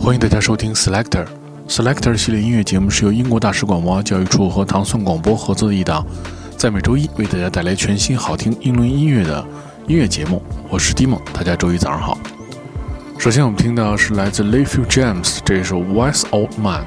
[0.00, 1.26] 欢迎大家收听 Selector。
[1.68, 6.06] Selector 系列音乐节目是由英国大使馆文化教育处和唐宋广播合作的一档，
[6.56, 9.44] 在每周一为大家带来全新好听英伦音乐的
[9.86, 10.42] 音乐节目。
[10.70, 12.16] 我是 Dimon，大家周一早上好。
[13.18, 16.84] 首先我们听到是来自 Layfield James 这一首 Wise Old Man。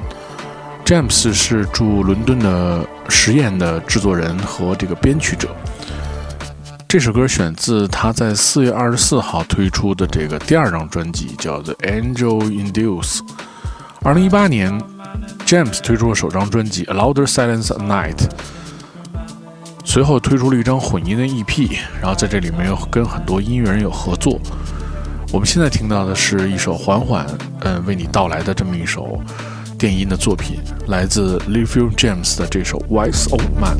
[0.84, 5.48] James 是驻伦敦的实验的制作人和这个编曲者。
[6.88, 13.18] 这首歌选自他在四月二十四号推出的这个第二张专辑，叫做《Angel Induce》。
[14.02, 14.78] 二零一八年
[15.46, 18.16] ，James 推出了首张专辑《A Louder Silence at Night》，
[19.84, 24.38] 随后推出了一张混音的 EP，然后在这里面有跟很多音乐人有合作。
[25.32, 27.26] 我们现在听到的是一首缓缓
[27.60, 29.18] 嗯为你到来的这么一首
[29.82, 33.76] 电音的作品，来自 Layfield James 的这首《Wise Old Man》。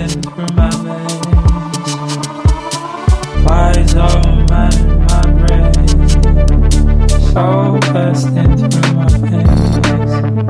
[0.00, 1.24] nothing from my ways.
[3.44, 4.70] My,
[5.08, 5.72] my brain,
[7.32, 10.49] so passed into my face.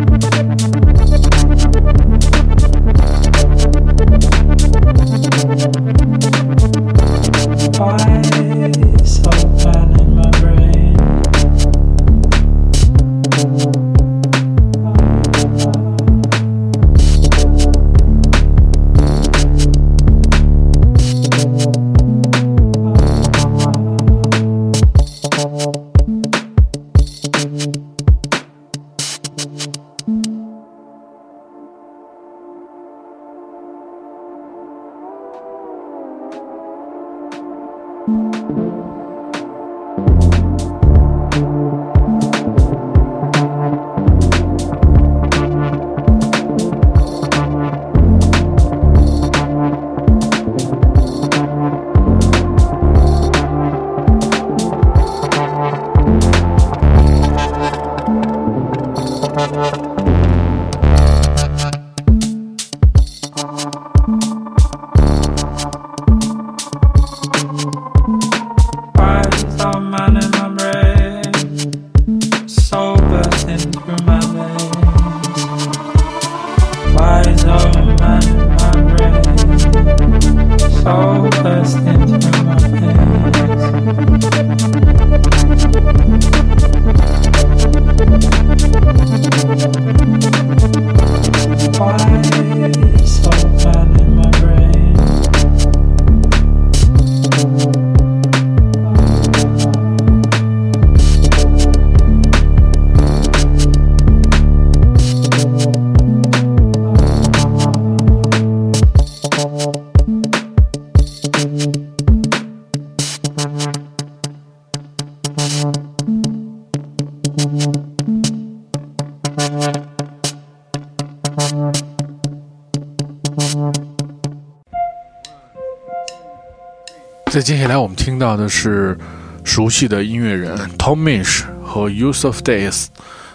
[127.30, 128.98] 在接下来，我们听到的是
[129.44, 132.86] 熟悉的音乐人 Tom Misch 和 Use of Days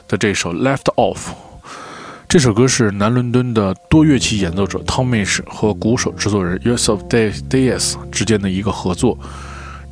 [0.06, 1.16] 的这首《Left Off》。
[2.28, 9.18] 这首歌是南伦敦的多乐器演奏者 Tom Misch 和鼓手制作人 Use of Days 之间的一个合作。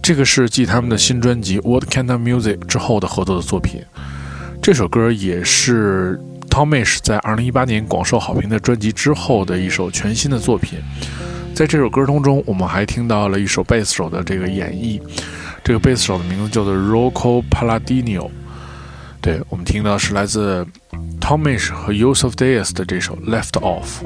[0.02, 3.82] 这个是继他们的新专辑《What Kind of Music》之后的合作的作品。
[4.62, 10.80] 这首歌也是 Tom Misch 在2018年广受好评的专辑之后的一首全新的作品。
[11.64, 15.02] 在这首歌当中，我们还听到了一首贝斯手的这个演绎。
[15.64, 18.30] 这个贝斯手的名字叫做 Rocco Palladino。
[19.22, 20.68] 对我们听到是来自
[21.22, 24.04] Tomish 和 Use of Days 的这首 Left Off。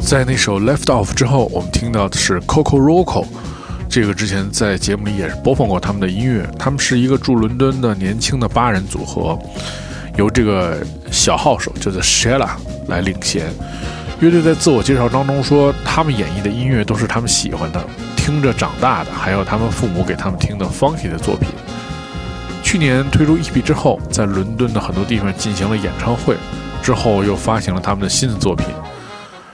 [0.00, 3.26] 在那首《Left Off》之后，我们听到的是 Coco Roco，
[3.88, 6.46] 这个之前在节目里也是播放过他们的音乐。
[6.58, 9.38] 他们是一个驻伦敦的年轻的八人组合，
[10.16, 12.50] 由这个小号手叫做 Shella
[12.88, 13.50] 来领衔。
[14.20, 17.82] 乐队在自我介绍当中说，他们演绎的音乐都是他们喜欢的、
[18.16, 21.48] 听着长大的，还有他们父母给他们听的 funky 的作品。
[22.62, 26.36] 去年推出 EP 之后，在伦敦的很多地方进行了演唱会，
[26.82, 28.66] 之后又发行了他们的新的作品。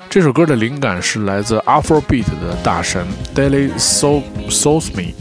[0.09, 5.15] 这首歌的灵感是来自 Afrobeat 的大神 Daily So Soulsme。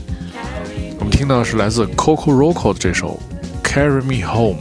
[1.00, 3.20] 我们听到的是来自 Coco Roco 的这首
[3.68, 4.60] 《Carry Me Home》。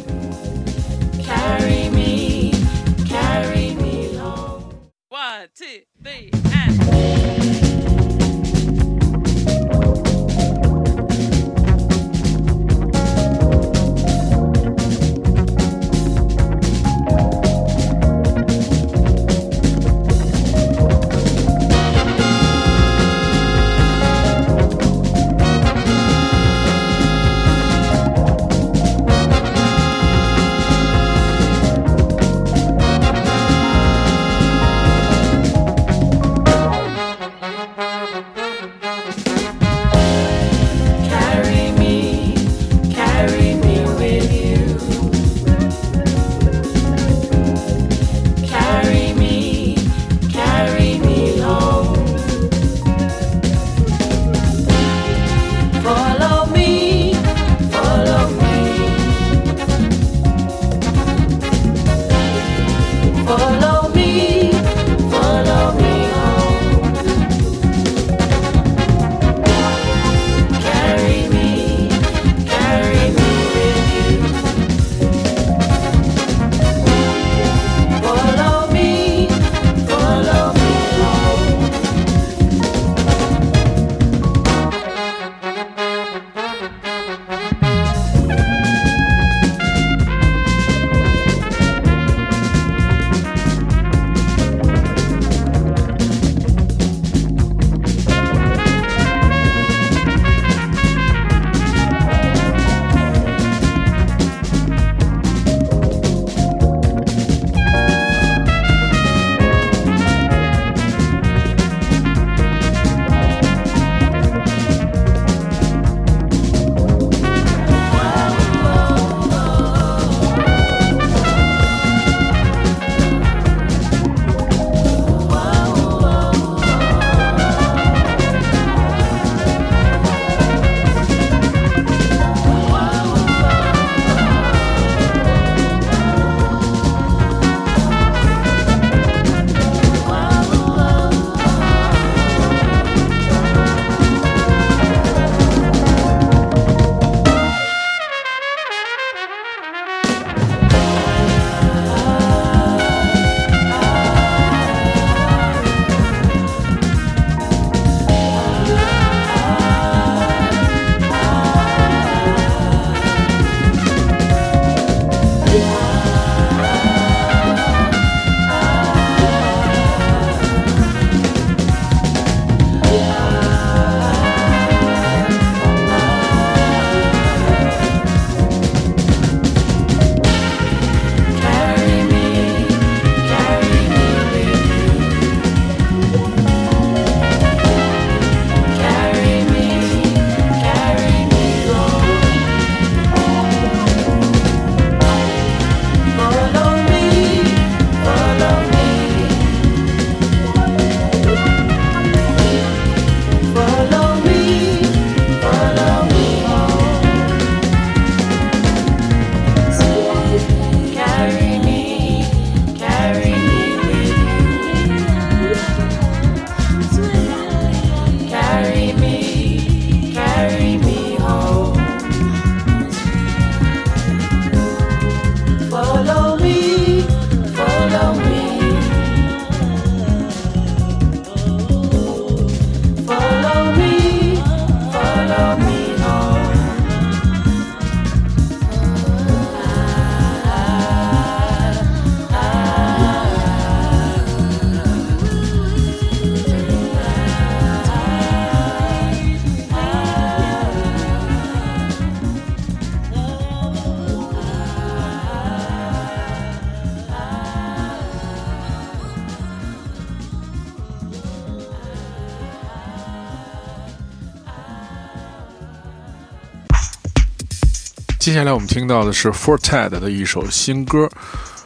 [268.23, 271.11] 接下来我们听到的是 Forte 的一首新歌。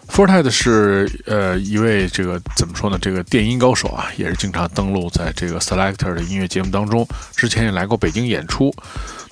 [0.09, 2.99] Forte 是呃一位这个怎么说呢？
[2.99, 7.07] 这个电音高手啊，也是经常登录在这个 Selector 的音乐节目当中。
[7.37, 8.75] 之前也来过北京演出。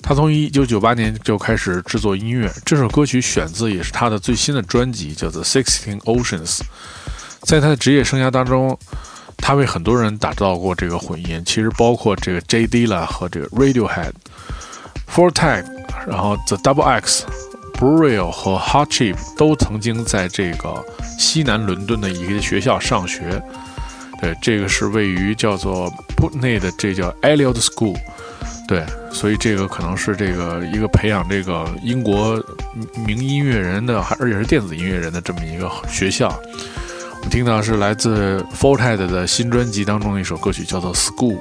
[0.03, 2.47] 他从1998年就开始制作音乐。
[2.63, 6.57] 这首歌曲选自也是他的最新的专辑，叫做《Sixteen Oceans》。
[7.41, 8.77] 在他的职业生涯当中，
[9.37, 14.11] 他为很多人打造过这个混音，其实包括这个 J D 啦和这个 Radiohead、
[15.11, 15.65] Forte，
[16.07, 17.25] 然后 The Double X。
[17.77, 20.81] Burial 和 Hot Chip 都曾经在这个
[21.19, 23.43] 西南伦敦的一个学校上学。
[24.21, 27.97] 对，这个是位于叫做 Putney 的，这叫 Eliot School。
[28.65, 32.41] 对，所以这个可能是这个一个培养这个英国
[33.05, 36.29] 名音乐人的，还而且是电子音乐人的这么一个学校。
[36.29, 41.37] 我们听到是来自 Forte 的新专辑当中的一首歌曲，叫做 School。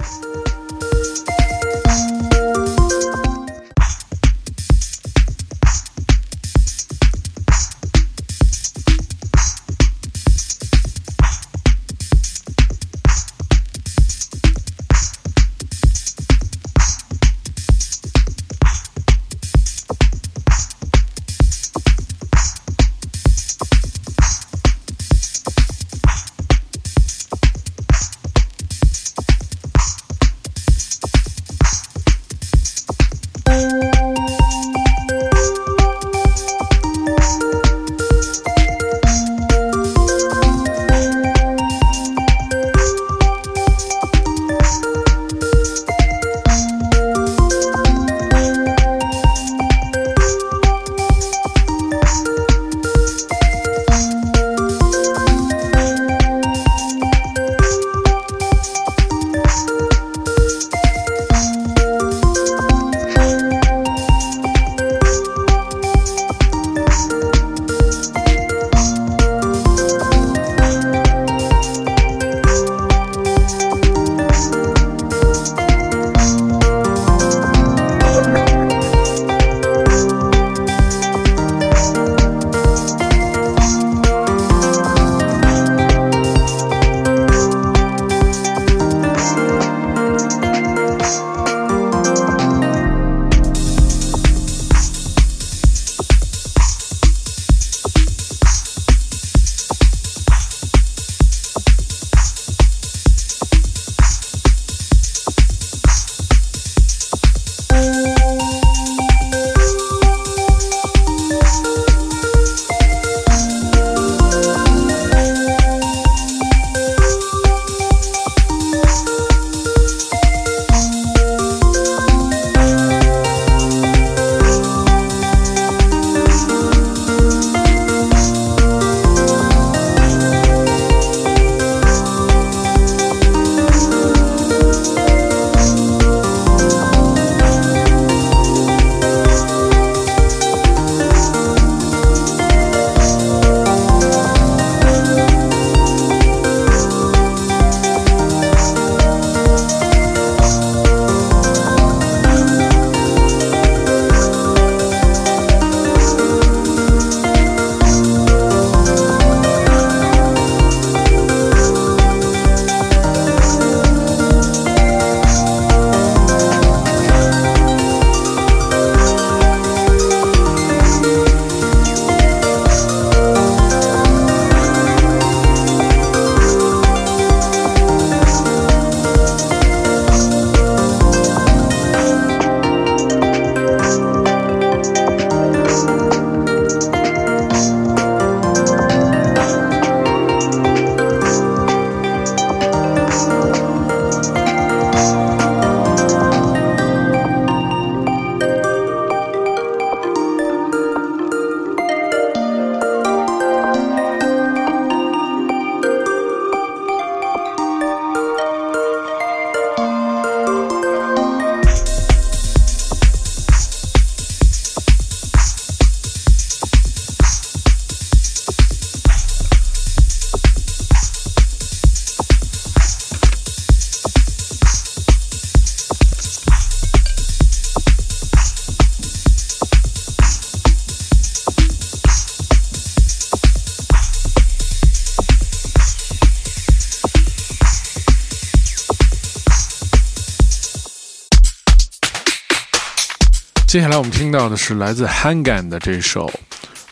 [243.75, 246.31] 接下来我们听到的是来自 Hangan 的这首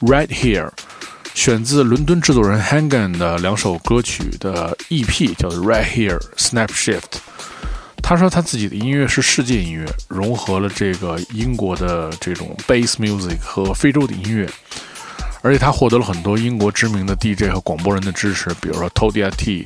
[0.04, 0.66] 《Right Here》，
[1.32, 6.98] 选自伦敦制作人 Hangan 的两首歌曲的 EP，叫做《Right Here Snap Shift》。
[8.02, 14.50] 他说他自己的音乐是世界音乐，融合了这个英国的这种 bass music 和非洲的音乐，
[15.42, 19.64] 而且他获得了很多英国知名的 DJ 和广播人的支持，比如说 Todia T，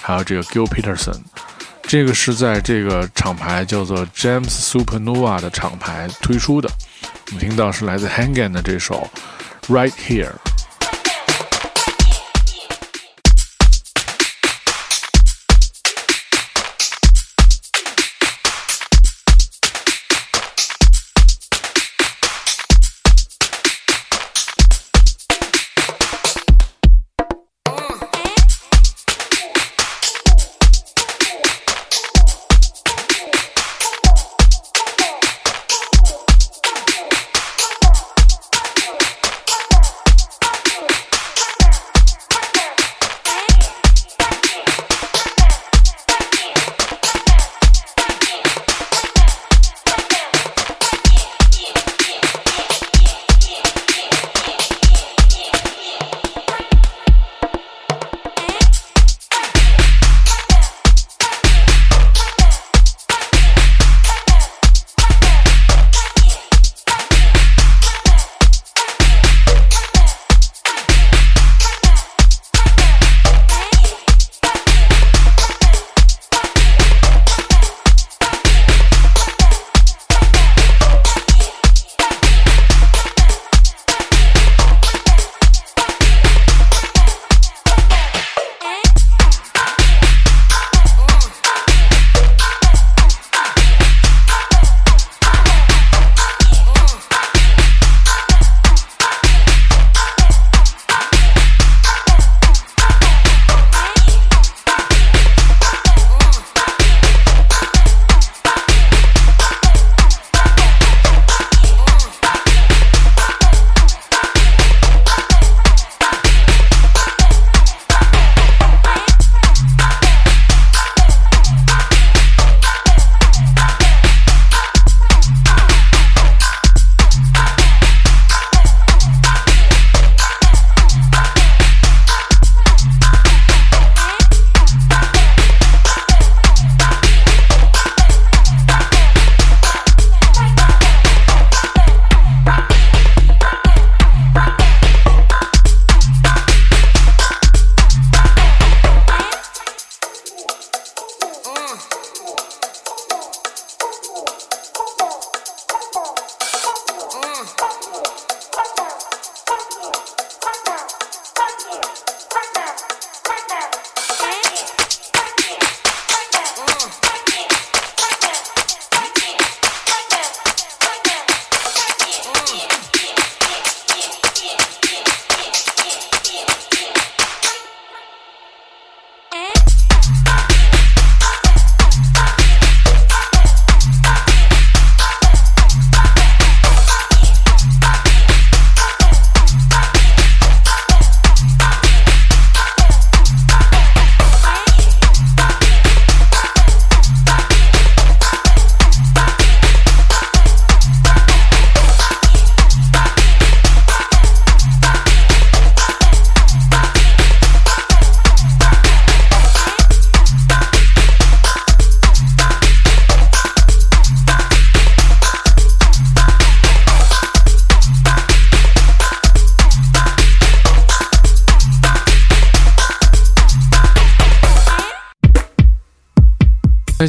[0.00, 1.18] 还有这个 Gil Peterson。
[1.92, 6.66] 这个是在这个厂牌叫做 James Supernova 的厂牌推出的。
[7.26, 9.06] 我们听到是来自 Hangan 的这首
[9.70, 10.30] 《Right Here》。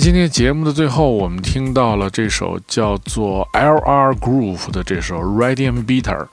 [0.04, 4.13] 今天节目的最后，我们听到了这首叫做 L.R.
[4.16, 6.28] Groove 的这首 Radium Beater。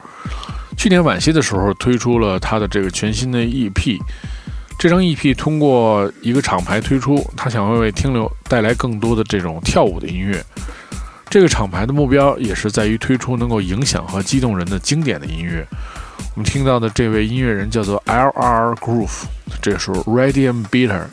[0.77, 3.97] 去年晚些的时候推出了他的这个全新的 EP。
[4.77, 10.45] 这张 EP 通过一个厂牌推出，他想为听流带来更多的这种跳舞的音乐。
[11.29, 15.65] 这个厂牌的目标也是在于推出能够影响和激动人的经典的音乐。
[16.35, 18.75] 我们听到的这位音乐人叫做 L.R.
[18.75, 19.27] Groove，
[19.63, 21.05] 这首 Radium Beater。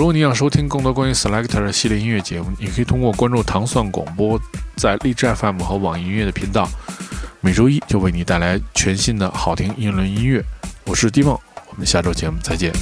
[0.00, 4.40] 如果你想收听更多关于 Selector 系列音乐节目，你可以通过关注糖蒜广播，
[4.74, 6.66] 在荔枝 FM 和网易音乐的频道，
[7.42, 10.42] 每周一就为你带来全新的好听英伦音乐。
[10.86, 12.72] 我是 D 梦，我们下周节目再见。